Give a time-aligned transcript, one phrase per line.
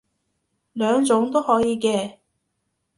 [0.73, 2.17] 兩種都可以嘅